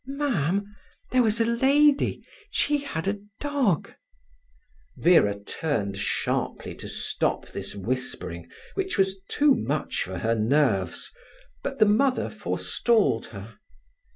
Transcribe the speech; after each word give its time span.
"Mam, 0.07 0.75
there 1.11 1.21
was 1.21 1.39
a 1.39 1.45
lady, 1.45 2.25
she 2.49 2.79
had 2.79 3.07
a 3.07 3.19
dog—" 3.39 3.93
Vera 4.97 5.37
turned 5.39 5.95
sharply 5.95 6.73
to 6.73 6.89
stop 6.89 7.47
this 7.49 7.75
whispering, 7.75 8.49
which 8.73 8.97
was 8.97 9.21
too 9.27 9.53
much 9.53 10.01
for 10.01 10.17
her 10.17 10.33
nerves, 10.33 11.11
but 11.61 11.77
the 11.77 11.85
mother 11.85 12.31
forestalled 12.31 13.27
her. 13.27 13.59